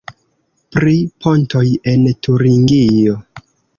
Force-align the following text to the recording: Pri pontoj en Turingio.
Pri 0.75 0.93
pontoj 1.25 1.63
en 1.93 2.09
Turingio. 2.29 3.19